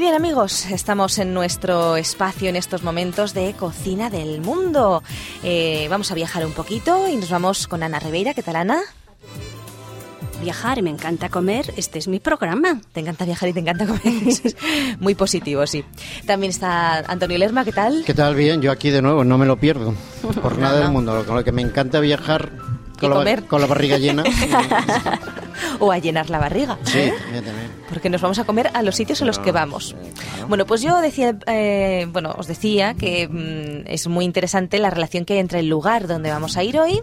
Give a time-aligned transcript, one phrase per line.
[0.00, 5.02] Y bien amigos, estamos en nuestro espacio en estos momentos de cocina del mundo.
[5.42, 8.32] Eh, vamos a viajar un poquito y nos vamos con Ana Ribeira.
[8.32, 8.80] ¿Qué tal Ana?
[10.40, 12.80] Viajar, y me encanta comer, este es mi programa.
[12.94, 14.02] Te encanta viajar y te encanta comer.
[15.00, 15.84] Muy positivo, sí.
[16.24, 18.02] También está Antonio Lerma, ¿qué tal?
[18.06, 18.34] ¿Qué tal?
[18.34, 19.94] Bien, yo aquí de nuevo, no me lo pierdo.
[20.22, 21.26] Por nada del mundo.
[21.26, 22.52] Con lo que me encanta viajar
[22.98, 24.24] con, la, con la barriga llena.
[25.78, 26.78] o a llenar la barriga.
[26.84, 27.10] Sí,
[27.88, 29.94] Porque nos vamos a comer a los sitios en los que vamos.
[30.48, 35.24] Bueno, pues yo decía, eh, bueno, os decía que mm, es muy interesante la relación
[35.24, 37.02] que hay entre el lugar donde vamos a ir hoy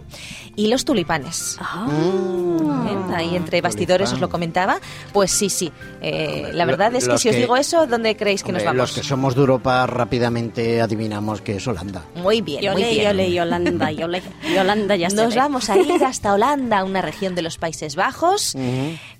[0.56, 1.56] y los tulipanes.
[1.60, 1.86] Ah.
[1.88, 3.14] ¿Eh?
[3.14, 4.80] Ahí entre bastidores os lo comentaba.
[5.12, 5.72] Pues sí, sí.
[6.00, 8.76] Eh, la verdad es que si os digo eso, ¿dónde creéis que nos vamos?
[8.76, 12.04] Los que somos de Europa rápidamente adivinamos que es Holanda.
[12.16, 13.04] Muy bien, yo muy le, bien.
[13.04, 14.22] Yo le, Holanda, yo le,
[14.58, 18.47] Holanda ya Nos vamos a ir hasta Holanda, una región de los Países Bajos,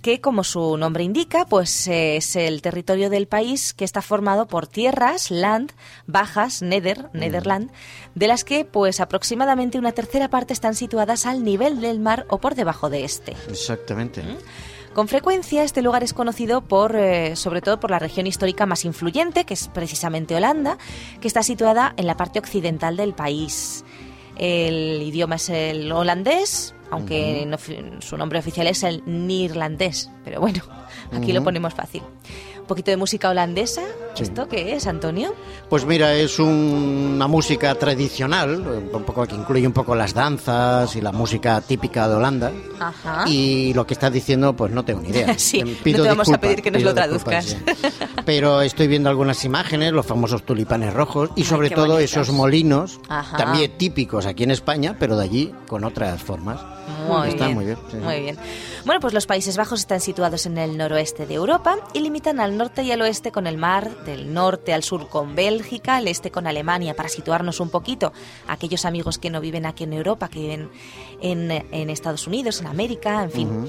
[0.02, 4.66] que como su nombre indica, pues es el territorio del país que está formado por
[4.66, 5.72] tierras, land,
[6.06, 7.70] bajas, nether, Netherland,
[8.14, 12.38] de las que pues aproximadamente una tercera parte están situadas al nivel del mar o
[12.38, 13.36] por debajo de este.
[13.48, 14.22] Exactamente.
[14.94, 18.84] Con frecuencia este lugar es conocido por, eh, sobre todo por la región histórica más
[18.84, 20.78] influyente, que es precisamente Holanda,
[21.20, 23.84] que está situada en la parte occidental del país.
[24.38, 27.58] El idioma es el holandés, aunque no,
[28.00, 30.62] su nombre oficial es el neerlandés, pero bueno,
[31.12, 32.02] aquí lo ponemos fácil.
[32.58, 33.82] Un poquito de música holandesa,
[34.18, 34.24] Sí.
[34.24, 35.34] ¿esto qué es, Antonio?
[35.68, 38.60] Pues mira, es un- una música tradicional,
[38.92, 42.52] un poco que incluye un poco las danzas y la música típica de Holanda.
[42.80, 43.24] Ajá.
[43.28, 45.34] Y lo que estás diciendo, pues no tengo ni idea.
[45.38, 47.56] Sí, Em, no te vamos a pedir que nos pido lo traduzcas.
[48.24, 52.12] Pero estoy viendo algunas imágenes, los famosos tulipanes rojos y sobre qué todo bonitos.
[52.12, 53.36] esos molinos, Ajá.
[53.36, 56.60] también típicos aquí en España, pero de allí con otras formas.
[57.06, 57.78] Muy Está bien, muy bien.
[57.90, 57.96] sí.
[57.98, 58.36] muy bien.
[58.84, 62.56] Bueno, pues los Países Bajos están situados en el noroeste de Europa y limitan al
[62.56, 66.30] norte y al oeste con el mar, del norte al sur con Bélgica, al este
[66.30, 68.12] con Alemania, para situarnos un poquito.
[68.46, 70.70] Aquellos amigos que no viven aquí en Europa, que viven
[71.20, 73.68] en, en Estados Unidos, en América, en fin.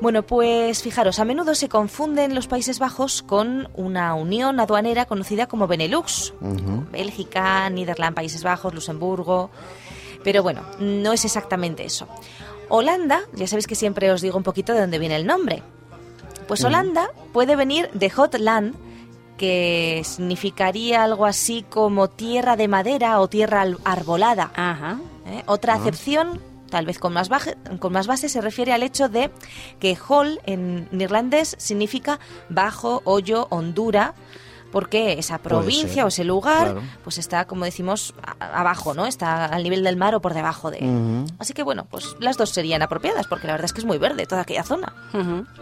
[0.00, 5.46] Bueno, pues fijaros, a menudo se confunden los Países Bajos con una unión aduanera conocida
[5.46, 6.32] como Benelux.
[6.90, 9.50] Bélgica, Niderland, Países Bajos, Luxemburgo.
[10.24, 12.06] Pero bueno, no es exactamente eso.
[12.68, 15.62] Holanda, ya sabéis que siempre os digo un poquito de dónde viene el nombre.
[16.48, 18.74] Pues Holanda puede venir de Hotland,
[19.40, 24.52] que significaría algo así como tierra de madera o tierra al- arbolada.
[24.54, 24.98] Ajá.
[25.26, 25.42] ¿eh?
[25.46, 29.30] Otra acepción, tal vez con más, baje- con más base, se refiere al hecho de
[29.78, 32.20] que hall en neerlandés significa
[32.50, 34.12] bajo, hoyo, hondura,
[34.72, 36.82] porque esa provincia ser, o ese lugar claro.
[37.04, 39.06] pues está, como decimos, abajo, ¿no?
[39.06, 40.84] Está al nivel del mar o por debajo de él.
[40.88, 41.26] Ujú.
[41.38, 43.98] Así que bueno, pues las dos serían apropiadas, porque la verdad es que es muy
[43.98, 44.92] verde toda aquella zona.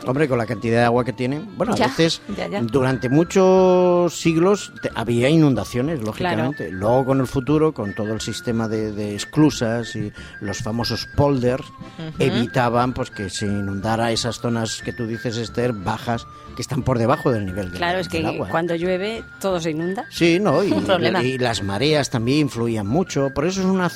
[0.06, 1.56] Hombre, con la cantidad de agua que tienen.
[1.56, 2.60] Bueno, Ya, a veces, ya, ya.
[2.62, 6.70] durante muchos siglos te- había inundaciones, lógicamente.
[6.70, 11.64] Luego, con el futuro, con todo el sistema de, de esclusas y los famosos polders,
[12.18, 16.26] evitaban pues que se inundara esas zonas que tú dices, Esther, bajas,
[16.56, 18.48] que están por debajo del nivel del, Claro, es que del agua.
[18.48, 18.50] ¿eh?
[18.50, 18.97] cuando llueve
[19.40, 20.04] todo se inunda.
[20.10, 20.62] Sí, ¿no?
[20.64, 20.72] Y,
[21.24, 23.30] y las mareas también influían mucho.
[23.34, 23.90] Por eso es una,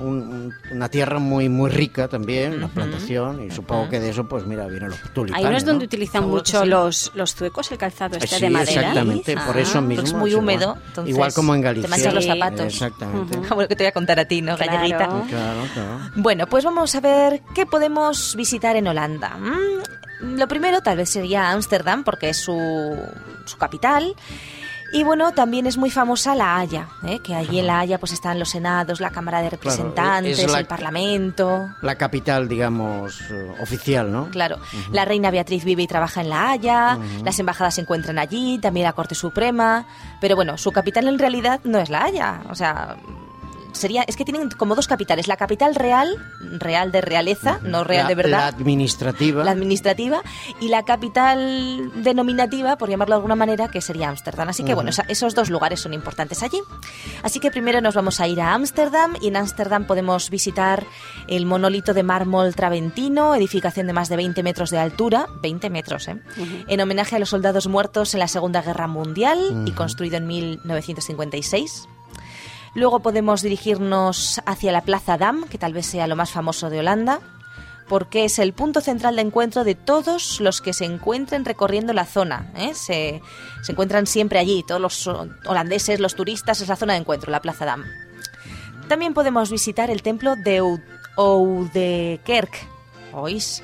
[0.00, 3.44] un- una tierra muy muy rica también, la plantación.
[3.44, 5.44] Y supongo que de eso, pues mira, vienen los tulipanes.
[5.46, 5.86] Ahí no es donde ¿no?
[5.86, 6.68] utilizan Seguro mucho sí.
[6.68, 8.80] los, los zuecos, el calzado este Sí, de madera.
[8.80, 10.04] exactamente, por Ah, eso porque mismo.
[10.04, 11.88] es muy húmedo, entonces igual como en te Galicia.
[11.90, 12.60] manchas los zapatos.
[12.66, 13.38] Exactamente.
[13.50, 14.72] Ah, bueno, que te voy a contar a ti, ¿no, Claro.
[14.72, 15.06] galleguita?
[15.28, 15.98] Claro, claro.
[16.16, 19.36] Bueno, pues vamos a ver qué podemos visitar en Holanda.
[19.38, 22.96] Mm, Lo primero tal vez sería Ámsterdam, porque es su,
[23.44, 24.14] su capital.
[24.90, 27.18] Y bueno, también es muy famosa La Haya, ¿eh?
[27.22, 30.66] que allí en La Haya pues están los senados, la Cámara de Representantes, la- el
[30.66, 31.68] Parlamento.
[31.82, 34.30] La capital, digamos, eh, oficial, ¿no?
[34.30, 34.56] Claro,
[34.90, 38.84] la reina Beatriz vive y trabaja en La Haya, las embajadas se encuentran allí, también
[38.84, 39.84] la Corte Suprema,
[40.22, 42.96] pero bueno, su capital en realidad no es La Haya, o sea,
[43.78, 46.16] sería es que tienen como dos capitales, la capital real,
[46.58, 48.38] real de realeza, no real La- de verdad.
[48.38, 49.44] La administrativa.
[49.44, 50.20] la administrativa
[50.60, 54.48] y la capital denominativa, por llamarlo de alguna manera, que sería Ámsterdam.
[54.48, 56.60] Así que bueno, esos dos lugares son importantes allí.
[57.22, 60.84] Así que primero nos vamos a ir a Ámsterdam y en Ámsterdam podemos visitar
[61.28, 66.08] el monolito de mármol traventino, edificación de más de 20 metros de altura, 20 metros,
[66.08, 66.20] ¿eh?
[66.66, 71.88] en homenaje a los soldados muertos en la Segunda Guerra Mundial y construido en 1956.
[72.78, 76.78] Luego podemos dirigirnos hacia la Plaza Dam, que tal vez sea lo más famoso de
[76.78, 77.18] Holanda,
[77.88, 82.04] porque es el punto central de encuentro de todos los que se encuentren recorriendo la
[82.04, 82.52] zona.
[82.54, 82.74] ¿eh?
[82.74, 83.20] Se,
[83.62, 87.32] se encuentran siempre allí, todos los ho- holandeses, los turistas, es la zona de encuentro,
[87.32, 87.84] la Plaza Dam.
[88.86, 90.80] También podemos visitar el templo de Ou-
[91.16, 92.54] Oudekerk,
[93.12, 93.62] ¿Oís?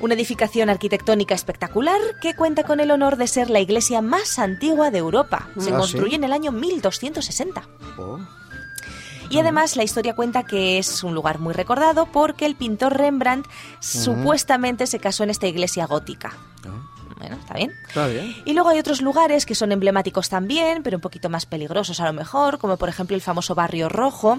[0.00, 4.90] Una edificación arquitectónica espectacular que cuenta con el honor de ser la iglesia más antigua
[4.90, 5.48] de Europa.
[5.58, 6.14] Se Ah, construyó ¿sí?
[6.16, 7.62] en el año 1260.
[7.98, 8.18] Oh.
[9.28, 13.46] Y además la historia cuenta que es un lugar muy recordado porque el pintor Rembrandt
[13.80, 16.32] supuestamente se casó en esta iglesia gótica.
[16.64, 16.82] Ah,
[17.18, 17.72] Bueno, está bien.
[17.88, 18.36] Está bien.
[18.44, 22.04] Y luego hay otros lugares que son emblemáticos también, pero un poquito más peligrosos a
[22.04, 24.38] lo mejor, como por ejemplo el famoso Barrio Rojo,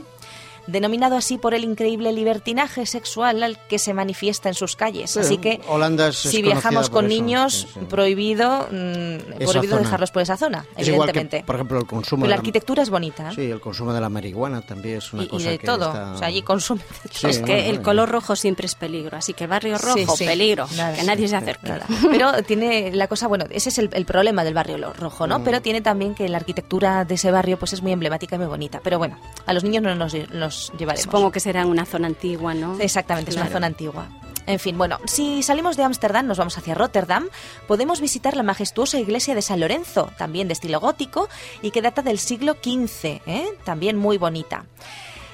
[0.67, 5.11] denominado así por el increíble libertinaje sexual al que se manifiesta en sus calles.
[5.11, 7.79] Sí, así que Holanda es si viajamos con eso, niños, sí, sí.
[7.89, 11.43] prohibido, mm, Esa prohibido dejarlos por esa zona, Es igual que, evidentemente.
[11.45, 13.29] por ejemplo, el consumo Pero la de arquitectura es bonita.
[13.31, 13.35] ¿eh?
[13.35, 15.87] Sí, el consumo de la marihuana también es una y, y cosa de que todo.
[15.87, 16.57] está- O sea, allí de todo.
[16.57, 17.83] es que bueno, el bueno.
[17.83, 20.25] color rojo siempre es peligro, así que barrio rojo, Sí, sí.
[20.25, 21.69] peligro, Nada, que sí, nadie se acerque.
[21.69, 21.85] Nada.
[22.11, 25.29] Pero tiene la cosa, bueno, ese es el, el problema del barrio rojo, Mm.
[25.29, 25.43] ¿no?
[25.43, 28.47] Pero tiene también que la arquitectura de ese barrio pues es muy emblemática y muy
[28.47, 28.81] bonita.
[28.83, 31.03] Pero bueno, a los niños no nos, nos llevaremos.
[31.03, 32.79] Supongo que será una zona antigua, ¿no?
[32.79, 34.07] Exactamente, es una zona antigua.
[34.47, 37.27] En fin, bueno, si salimos de Ámsterdam, nos vamos hacia Rotterdam,
[37.67, 41.27] podemos visitar la majestuosa iglesia de San Lorenzo, también de estilo gótico
[41.61, 43.45] y que data del siglo XV, ¿eh?
[43.65, 44.65] también muy bonita.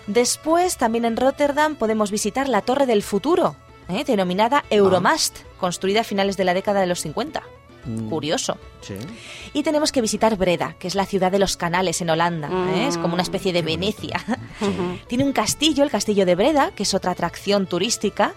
[0.08, 3.56] Después, también en Rotterdam, podemos visitar la Torre del Futuro,
[3.88, 4.04] ¿eh?
[4.04, 7.44] denominada Euromast, construida a finales de la década de los 50.
[7.86, 8.10] Mm.
[8.10, 8.58] Curioso.
[8.82, 8.96] Sí.
[9.54, 12.50] Y tenemos que visitar Breda, que es la ciudad de los canales en Holanda.
[12.76, 12.88] ¿eh?
[12.88, 14.24] Es como una especie de Venecia.
[15.08, 18.34] Tiene un castillo, el castillo de Breda, que es otra atracción turística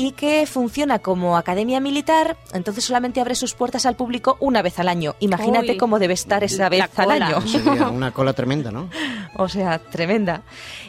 [0.00, 4.78] y que funciona como academia militar, entonces solamente abre sus puertas al público una vez
[4.78, 5.14] al año.
[5.20, 7.42] Imagínate Uy, cómo debe estar esa vez al año.
[7.46, 8.88] Sería una cola tremenda, ¿no?
[9.36, 10.40] O sea, tremenda.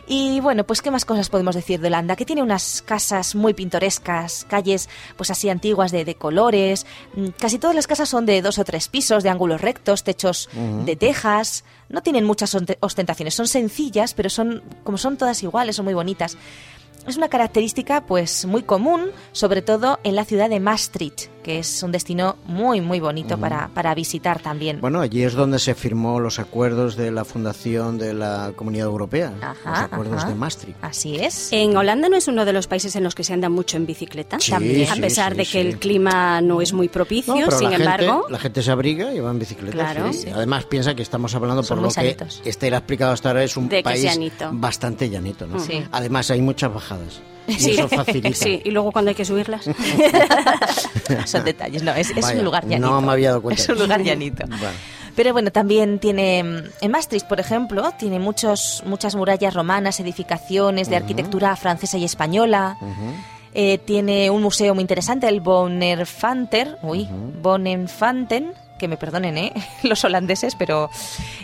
[0.08, 3.54] Y bueno, pues qué más cosas podemos decir de Holanda, que tiene unas casas muy
[3.54, 4.88] pintorescas, calles
[5.18, 6.86] pues así antiguas de, de colores.
[7.14, 10.48] Mm, Casi todas las casas son de dos o tres pisos, de ángulos rectos, techos
[10.86, 11.66] de tejas.
[11.90, 16.38] No tienen muchas ostentaciones, son sencillas, pero son como son todas iguales, son muy bonitas.
[17.08, 21.84] Es una característica pues muy común, sobre todo en la ciudad de Maastricht, que es
[21.84, 24.80] un destino muy muy bonito para, para visitar también.
[24.82, 29.34] Bueno, allí es donde se firmó los acuerdos de la fundación de la Comunidad Europea,
[29.42, 30.30] Ajá, los acuerdos ajá.
[30.30, 30.78] de Maastricht.
[30.84, 31.52] Así es.
[31.52, 33.86] En Holanda no es uno de los países en los que se anda mucho en
[33.86, 37.34] bicicleta, Sí, también, sí, a pesar sí, de que el clima no es muy propicio,
[37.36, 39.72] No, pero sin la embargo, gente, la gente se abriga y va en bicicleta.
[39.72, 40.14] Claro.
[40.14, 40.28] sí.
[40.34, 42.42] Además piensa que estamos hablando Son por lo que sanitos.
[42.46, 44.50] Esther ha explicado hasta ahora es un De que país llanito.
[44.54, 45.60] bastante llanito, ¿no?
[45.60, 45.84] Sí.
[45.92, 47.22] Además hay muchas bajadas
[47.52, 47.72] y Sí.
[47.72, 48.34] eso facilita.
[48.34, 49.66] sí, y luego cuando hay que subirlas,
[51.26, 52.90] Son detalles, no, es, es Vaya, un lugar llanito.
[52.90, 54.46] no me había dado cuenta Es un lugar llanito.
[54.48, 54.66] Bueno.
[55.16, 60.96] Pero bueno, también tiene, en Maastricht, por ejemplo, tiene muchos, muchas murallas romanas, edificaciones de
[60.96, 62.78] arquitectura francesa y española.
[63.54, 67.10] Eh, tiene un museo muy interesante, el Bonnerfanter, uy,
[67.42, 69.54] Bonnenfanten, que me perdonen, ¿eh?
[69.84, 70.90] los holandeses, pero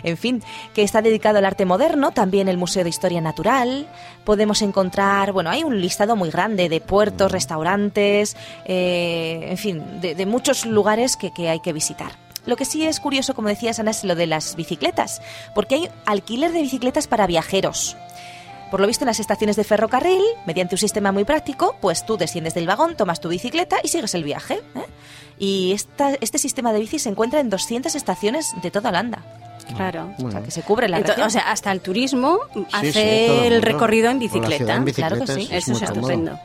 [0.02, 0.42] en fin,
[0.74, 3.86] que está dedicado al arte moderno, también el Museo de Historia Natural.
[4.24, 10.26] Podemos encontrar, bueno, hay un listado muy grande de puertos, restaurantes, eh, en fin, de,
[10.26, 12.10] muchos lugares que, que hay que visitar.
[12.44, 15.22] Lo que sí es curioso, como decías, Ana, es lo de las bicicletas,
[15.54, 17.96] porque hay alquiler de bicicletas para viajeros.
[18.70, 22.16] Por lo visto, en las estaciones de ferrocarril, mediante un sistema muy práctico, pues tú
[22.16, 24.60] desciendes del vagón, tomas tu bicicleta y sigues el viaje.
[24.74, 24.84] ¿eh?
[25.38, 29.24] Y esta- este sistema de bici se encuentra en 200 estaciones de toda Holanda.
[29.76, 30.14] claro.
[30.24, 31.26] O sea, que se cubre la Ento- región.
[31.26, 32.38] o sea, hasta el turismo
[32.72, 34.82] hace sí, el recorrido en bicicleta.
[34.94, 35.48] Claro que sí.
[35.52, 36.38] es Eso es estupendo.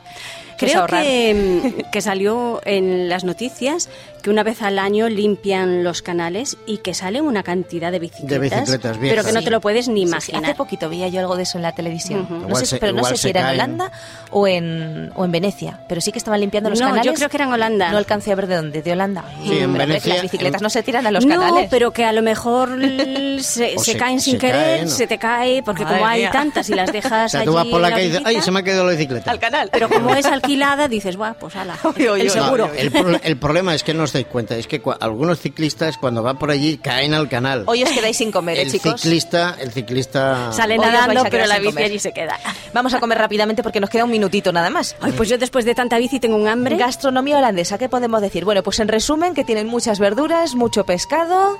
[0.58, 1.02] Creo ahorrar.
[1.02, 3.88] que, que salió en las noticias
[4.22, 8.40] que una vez al año limpian los canales y que sale una cantidad de bicicletas,
[8.62, 10.08] bicicletas pero que no te lo puedes ni Sí, sí.
[10.08, 10.44] imaginar.
[10.44, 12.26] Hace poquito veía yo algo de eso en la televisión.
[12.48, 13.46] No sé, se- pero no sé si era en.
[13.56, 13.92] Holanda
[14.30, 15.78] o en, o en Venecia.
[15.88, 17.14] Pero sí que estaban limpiando los No, yo canales.
[17.18, 17.90] creo que era en Holanda.
[17.92, 19.24] No alcancé a ver de dónde, de Holanda.
[19.44, 21.68] Sí, en Venecia, Las bicicletas en- no se tiran a los no, canales.
[21.70, 22.78] pero que a lo mejor
[23.40, 24.90] se, O se se- caen sin se querer, caen, ¿no?
[24.90, 26.30] se te cae, porque Madre como hay mía.
[26.30, 28.20] tantas y las O dejas sea, allí tú vas por la en calle y dices,
[28.20, 29.30] bicicleta, ¡ay, se me ha quedado la bicicleta!
[29.30, 29.68] Al canal.
[29.70, 32.30] Pero como es alquilada, dices, guau, pues ala, el uy.
[32.30, 32.68] seguro.
[32.68, 35.40] No, el, pro- el problema es que no os dais cuenta, es que cua- algunos
[35.40, 37.64] ciclistas cuando van por allí caen al canal.
[37.66, 39.00] Hoy os quedáis sin comer, ¿eh, el chicos.
[39.00, 41.84] ciclista, el ciclista Sale nadando, pero la bici comer.
[41.86, 42.38] allí se queda.
[42.72, 44.96] Vamos a comer rápidamente porque nos queda un minutito nada más.
[45.00, 46.76] Ay, pues yo después de tanta bici tengo un hambre.
[46.76, 48.44] Gastronomía holandesa, ¿qué podemos decir?
[48.44, 51.58] Bueno, pues en resumen que tienen muchas verduras, mucho pescado,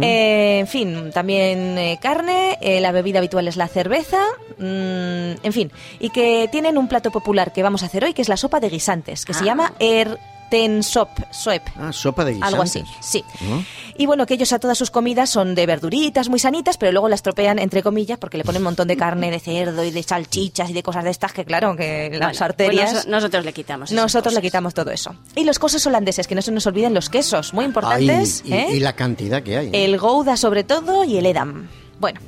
[0.00, 4.22] eh, en fin, también eh, carne, eh, la bebida habitual es la cerveza,
[4.58, 8.23] mm, en fin, y que tienen un plato popular que vamos a hacer hoy, que
[8.24, 9.46] es la sopa de guisantes, que se Ah.
[9.46, 11.62] llama Ertensop, soep.
[11.76, 12.52] Ah, sopa de guisantes.
[12.52, 13.24] Algo así, sí.
[13.40, 13.64] ¿No?
[13.96, 17.08] Y bueno, que ellos a todas sus comidas son de verduritas muy sanitas, pero luego
[17.08, 20.02] las tropean entre comillas porque le ponen un montón de carne de cerdo y de
[20.02, 22.92] salchichas y de cosas de estas que claro, que las pues arterias...
[22.92, 23.92] nos- nosotros le quitamos.
[23.92, 25.14] Nosotros le quitamos todo eso.
[25.36, 28.42] Y los quesos holandeses, que no se nos olviden los quesos, muy importantes.
[28.44, 28.66] Ay, y, ¿eh?
[28.76, 29.70] y la cantidad que hay.
[29.72, 31.68] El Gouda sobre todo y el Edam.
[32.00, 32.20] Bueno,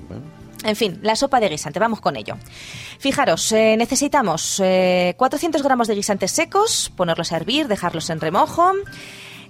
[0.66, 2.36] En fin, la sopa de guisante, vamos con ello.
[2.98, 4.60] Fijaros, eh, necesitamos
[5.16, 8.72] 400 gramos de guisantes secos, ponerlos a hervir, dejarlos en remojo.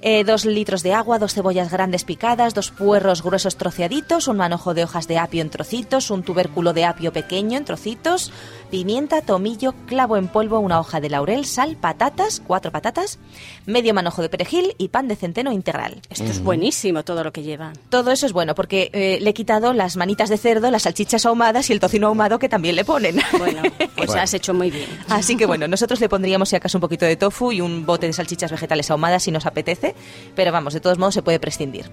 [0.03, 4.75] Eh, dos litros de agua, dos cebollas grandes picadas, dos puerros gruesos troceaditos, un manojo
[4.75, 8.31] de hojas de apio en trocitos, un tubérculo de apio pequeño en trocitos,
[8.71, 13.19] pimienta, tomillo, clavo en polvo, una hoja de laurel, sal, patatas, cuatro patatas,
[13.67, 16.01] medio manojo de perejil y pan de centeno integral.
[16.11, 17.73] Esto es buenísimo todo lo que lleva.
[17.89, 21.27] Todo eso es bueno porque eh, le he quitado las manitas de cerdo, las salchichas
[21.27, 23.17] ahumadas y el tocino ahumado que también le ponen.
[23.39, 23.63] Bueno,
[23.97, 24.89] pues has hecho muy bien.
[25.09, 28.07] Así que bueno, nosotros le pondríamos si acaso un poquito de tofu y un bote
[28.07, 29.95] de salchichas vegetales ahumadas si nos apetece,
[30.35, 31.91] pero vamos, de todos modos se puede prescindir.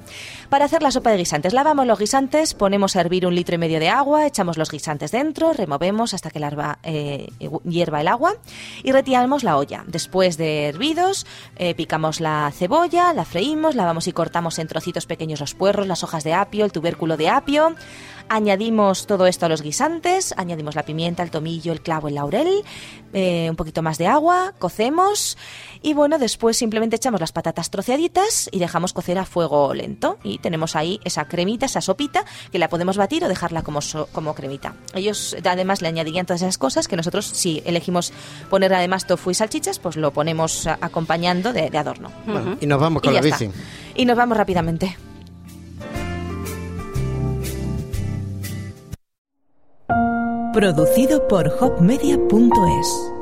[0.50, 3.58] Para hacer la sopa de guisantes, lavamos los guisantes, ponemos a hervir un litro y
[3.58, 6.48] medio de agua, echamos los guisantes dentro, removemos hasta que la
[6.84, 7.28] eh,
[7.64, 8.36] hierva el agua
[8.84, 9.84] y retiramos la olla.
[9.88, 15.40] Después de hervidos, eh, picamos la cebolla, la freímos, lavamos y cortamos en trocitos pequeños
[15.40, 17.76] los puerros, las hojas de apio, el tubérculo de apio.
[18.30, 22.64] Añadimos todo esto a los guisantes, añadimos la pimienta, el tomillo, el clavo, el laurel,
[23.14, 25.38] eh, un poquito más de agua, cocemos
[25.82, 30.38] y bueno, después simplemente echamos las patatas troceaditas y dejamos cocer a fuego lento y
[30.38, 33.80] tenemos ahí esa cremita, esa sopita que la podemos batir o dejarla como,
[34.14, 34.76] como cremita.
[34.94, 38.14] Ellos además le añadirían todas esas cosas que nosotros si elegimos
[38.50, 42.12] poner además tofu y salchichas, pues lo ponemos acompañando de, adorno.
[42.60, 43.50] y nos vamos con la bici.
[43.96, 44.98] Y nos vamos rápidamente.
[50.54, 53.13] Producido por hopmedia.es